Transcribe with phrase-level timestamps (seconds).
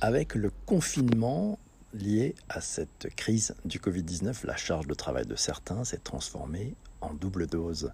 [0.00, 1.58] Avec le confinement
[1.92, 7.14] lié à cette crise du Covid-19, la charge de travail de certains s'est transformée en
[7.14, 7.90] double dose.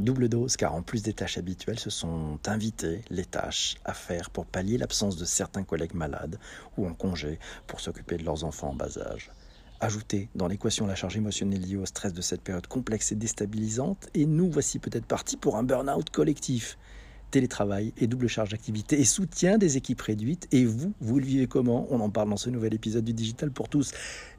[0.00, 4.30] Double dose car en plus des tâches habituelles, se sont invitées les tâches à faire
[4.30, 6.40] pour pallier l'absence de certains collègues malades
[6.76, 9.30] ou en congé pour s'occuper de leurs enfants en bas âge.
[9.78, 14.08] Ajoutez dans l'équation la charge émotionnelle liée au stress de cette période complexe et déstabilisante,
[14.14, 16.78] et nous voici peut-être partis pour un burn-out collectif
[17.34, 20.46] télétravail et double charge d'activité et soutien des équipes réduites.
[20.52, 21.88] Et vous, vous le vivez comment?
[21.90, 23.90] On en parle dans ce nouvel épisode du Digital pour tous.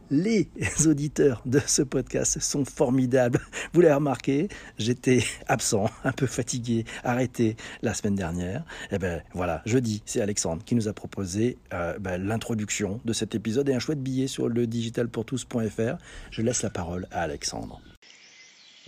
[0.09, 0.49] Les
[0.85, 3.41] auditeurs de ce podcast sont formidables.
[3.73, 8.61] Vous l'avez remarqué, j'étais absent, un peu fatigué, arrêté la semaine dernière.
[8.91, 13.11] Et eh ben voilà, jeudi, c'est Alexandre qui nous a proposé euh, ben, l'introduction de
[13.11, 15.97] cet épisode et un chouette billet sur le digitalpourtous.fr.
[16.31, 17.81] Je laisse la parole à Alexandre.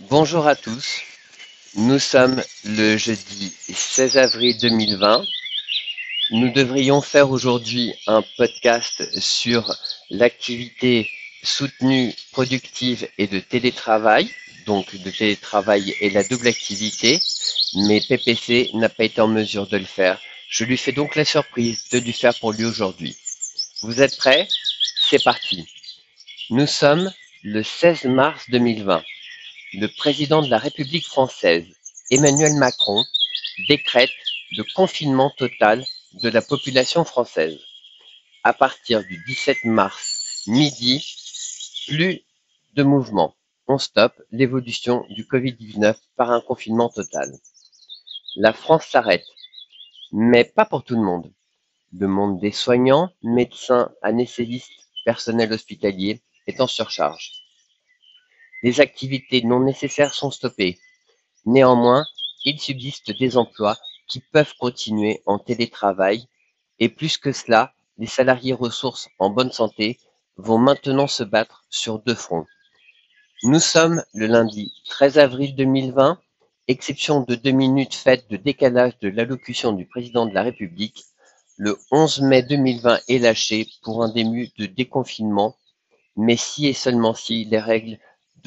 [0.08, 1.02] Bonjour à tous.
[1.74, 5.22] Nous sommes le jeudi 16 avril 2020.
[6.30, 9.76] Nous devrions faire aujourd'hui un podcast sur
[10.08, 11.10] l'activité
[11.42, 14.30] soutenue, productive et de télétravail,
[14.64, 17.20] donc de télétravail et la double activité,
[17.74, 20.18] mais PPC n'a pas été en mesure de le faire.
[20.48, 23.14] Je lui fais donc la surprise de lui faire pour lui aujourd'hui.
[23.82, 24.48] Vous êtes prêts?
[25.10, 25.68] C'est parti.
[26.48, 29.04] Nous sommes le 16 mars 2020
[29.74, 31.66] le président de la République française,
[32.10, 33.04] Emmanuel Macron,
[33.68, 34.10] décrète
[34.52, 35.84] le confinement total
[36.22, 37.58] de la population française.
[38.44, 41.04] À partir du 17 mars midi,
[41.86, 42.22] plus
[42.74, 43.34] de mouvement.
[43.66, 47.30] On stoppe l'évolution du Covid-19 par un confinement total.
[48.36, 49.26] La France s'arrête,
[50.12, 51.30] mais pas pour tout le monde.
[51.92, 54.72] Le monde des soignants, médecins, anesthésistes,
[55.04, 57.37] personnel hospitalier est en surcharge.
[58.62, 60.78] Les activités non nécessaires sont stoppées.
[61.46, 62.04] Néanmoins,
[62.44, 63.78] il subsiste des emplois
[64.08, 66.26] qui peuvent continuer en télétravail
[66.78, 69.98] et plus que cela, les salariés ressources en bonne santé
[70.36, 72.46] vont maintenant se battre sur deux fronts.
[73.44, 76.20] Nous sommes le lundi 13 avril 2020,
[76.68, 81.04] exception de deux minutes faites de décalage de l'allocution du président de la République.
[81.56, 85.56] Le 11 mai 2020 est lâché pour un début de déconfinement,
[86.16, 87.98] mais si et seulement si les règles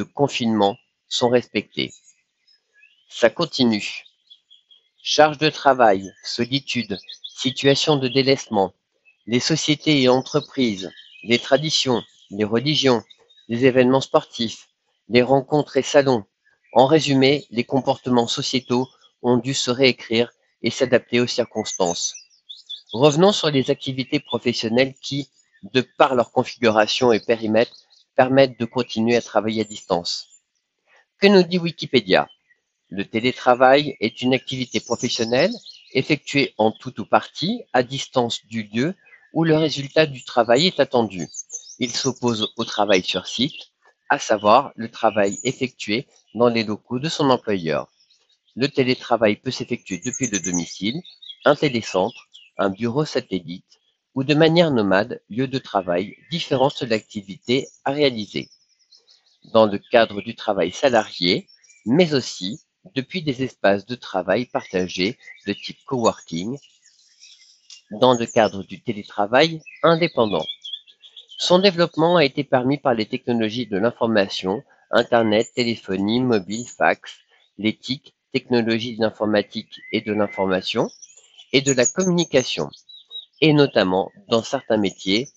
[0.03, 1.91] confinement sont respectées.
[3.09, 4.06] Ça continue.
[5.03, 6.97] Charge de travail, solitude,
[7.35, 8.73] situation de délaissement,
[9.25, 10.91] les sociétés et entreprises,
[11.23, 13.03] les traditions, les religions,
[13.47, 14.69] les événements sportifs,
[15.09, 16.23] les rencontres et salons.
[16.73, 18.88] En résumé, les comportements sociétaux
[19.22, 22.13] ont dû se réécrire et s'adapter aux circonstances.
[22.94, 25.29] Revenons sur les activités professionnelles qui,
[25.73, 27.80] de par leur configuration et périmètre,
[28.16, 30.27] permettent de continuer à travailler à distance.
[31.19, 32.29] Que nous dit Wikipédia?
[32.89, 35.53] Le télétravail est une activité professionnelle
[35.94, 38.95] effectuée en tout ou partie à distance du lieu
[39.33, 41.27] où le résultat du travail est attendu.
[41.79, 43.72] Il s'oppose au travail sur site,
[44.09, 47.88] à savoir le travail effectué dans les locaux de son employeur.
[48.55, 51.01] Le télétravail peut s'effectuer depuis le domicile,
[51.45, 53.79] un télécentre, un bureau satellite,
[54.16, 58.49] ou de manière nomade, lieu de travail, différentes l'activité à réaliser,
[59.53, 61.47] dans le cadre du travail salarié,
[61.85, 62.61] mais aussi
[62.95, 65.17] depuis des espaces de travail partagés
[65.47, 66.57] de type coworking,
[67.91, 70.45] dans le cadre du télétravail indépendant.
[71.38, 77.19] Son développement a été permis par les technologies de l'information, Internet, téléphonie, mobile, fax,
[77.57, 80.89] l'éthique, technologies de l'informatique et de l'information,
[81.53, 82.69] et de la communication,
[83.41, 85.28] et notamment dans certains métiers,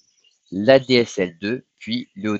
[0.53, 2.31] l'ADSL2 puis le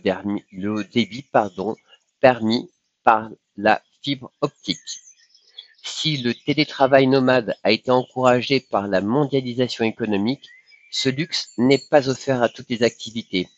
[0.71, 1.75] haut débit pardon,
[2.21, 2.71] permis
[3.03, 4.79] par la fibre optique.
[5.83, 10.47] Si le télétravail nomade a été encouragé par la mondialisation économique,
[10.91, 13.49] ce luxe n'est pas offert à toutes les activités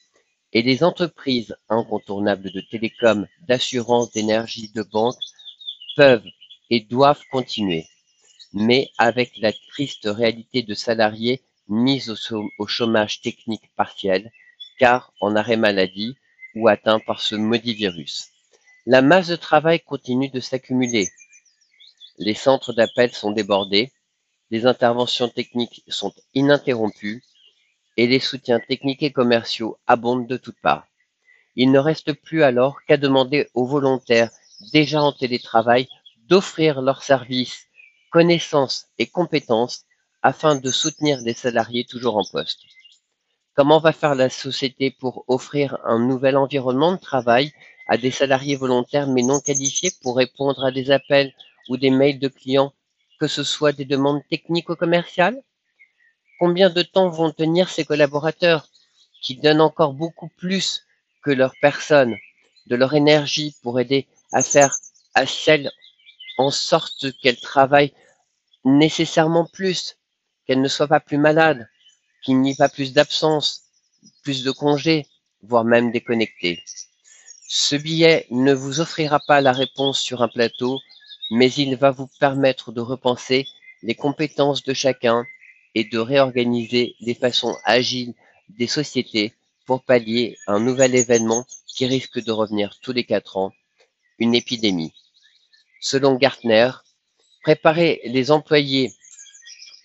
[0.52, 5.18] et les entreprises incontournables de télécom, d'assurance, d'énergie, de banque
[5.96, 6.26] peuvent
[6.70, 7.86] et doivent continuer,
[8.52, 12.08] mais avec la triste réalité de salariés mis
[12.58, 14.32] au chômage technique partiel,
[14.78, 16.16] car en arrêt maladie
[16.54, 18.28] ou atteint par ce maudit virus.
[18.86, 21.08] La masse de travail continue de s'accumuler.
[22.18, 23.92] Les centres d'appel sont débordés,
[24.50, 27.22] les interventions techniques sont ininterrompues
[27.96, 30.86] et les soutiens techniques et commerciaux abondent de toutes parts.
[31.56, 34.30] Il ne reste plus alors qu'à demander aux volontaires
[34.72, 35.88] déjà en télétravail
[36.28, 37.66] d'offrir leurs services,
[38.10, 39.84] connaissances et compétences
[40.26, 42.62] afin de soutenir les salariés toujours en poste.
[43.54, 47.52] Comment va faire la société pour offrir un nouvel environnement de travail
[47.86, 51.32] à des salariés volontaires mais non qualifiés pour répondre à des appels
[51.68, 52.72] ou des mails de clients,
[53.20, 55.40] que ce soit des demandes techniques ou commerciales?
[56.40, 58.68] Combien de temps vont tenir ces collaborateurs
[59.22, 60.84] qui donnent encore beaucoup plus
[61.22, 62.16] que leur personne,
[62.66, 64.74] de leur énergie pour aider à faire
[65.14, 65.70] à celle
[66.36, 67.92] en sorte qu'elle travaille
[68.64, 69.96] nécessairement plus,
[70.46, 71.68] qu'elle ne soit pas plus malade,
[72.22, 73.62] qu'il n'y ait pas plus d'absence,
[74.22, 75.06] plus de congés,
[75.42, 76.62] voire même déconnectés.
[77.48, 80.80] Ce billet ne vous offrira pas la réponse sur un plateau,
[81.30, 83.46] mais il va vous permettre de repenser
[83.82, 85.24] les compétences de chacun
[85.74, 88.14] et de réorganiser les façons agiles
[88.48, 89.34] des sociétés
[89.66, 93.52] pour pallier un nouvel événement qui risque de revenir tous les quatre ans,
[94.18, 94.94] une épidémie.
[95.80, 96.70] Selon Gartner,
[97.42, 98.92] préparer les employés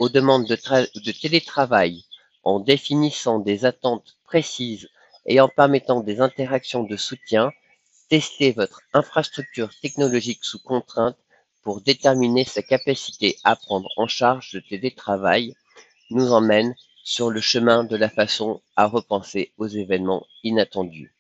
[0.02, 2.06] aux demandes de, télétravail
[2.44, 4.90] en définissant des attentes précises
[5.28, 7.52] et en permettant des interactions de soutien,
[8.10, 11.20] tester votre infrastructure technologique sous contrainte
[11.62, 15.54] pour déterminer sa capacité à prendre en charge le télétravail
[16.10, 21.14] nous emmène sur le chemin de la façon à repenser aux événements inattendus.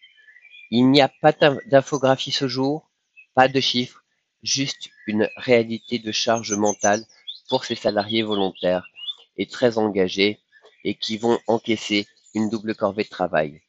[0.71, 1.33] Il n'y a pas
[1.67, 2.89] d'infographie ce jour,
[3.35, 4.03] pas de chiffres,
[4.41, 7.05] juste une réalité de charge mentale
[7.51, 8.87] pour ces salariés volontaires
[9.35, 10.39] et très engagés
[10.85, 13.61] et qui vont encaisser une double corvée de travail.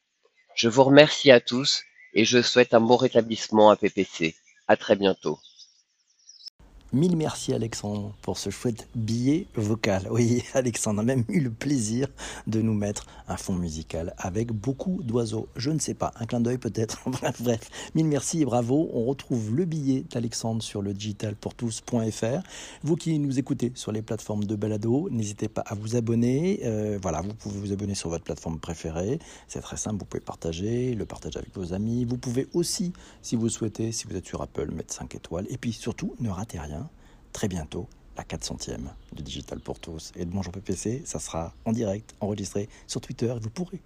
[0.55, 1.82] Je vous remercie à tous
[2.14, 4.37] et je souhaite un bon rétablissement à PPC.
[4.69, 5.40] À très bientôt.
[6.94, 10.08] Mille merci Alexandre pour ce chouette billet vocal.
[10.10, 12.06] Oui, Alexandre a même eu le plaisir
[12.46, 15.48] de nous mettre un fond musical avec beaucoup d'oiseaux.
[15.56, 17.00] Je ne sais pas, un clin d'œil peut-être.
[17.40, 18.90] bref, mille merci et bravo.
[18.92, 22.42] On retrouve le billet d'Alexandre sur le digitalpourtous.fr.
[22.82, 26.60] Vous qui nous écoutez sur les plateformes de balado, n'hésitez pas à vous abonner.
[26.64, 29.18] Euh, voilà, vous pouvez vous abonner sur votre plateforme préférée.
[29.48, 32.04] C'est très simple, vous pouvez partager, le partager avec vos amis.
[32.04, 32.92] Vous pouvez aussi,
[33.22, 35.46] si vous souhaitez, si vous êtes sur Apple, mettre 5 étoiles.
[35.48, 36.81] Et puis surtout, ne ratez rien
[37.32, 38.81] très bientôt la 400e
[39.12, 41.02] du Digital pour tous et de Bonjour PPC.
[41.05, 43.34] Ça sera en direct, enregistré sur Twitter.
[43.40, 43.81] Vous pourrez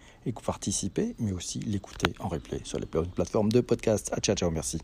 [0.44, 4.10] participer, mais aussi l'écouter en replay sur les plateformes de podcast.
[4.12, 4.80] À ciao, ciao, merci.